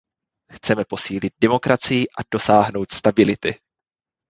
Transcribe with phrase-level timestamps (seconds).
[0.51, 3.55] Chceme posílit demokracii a dosáhnout stability.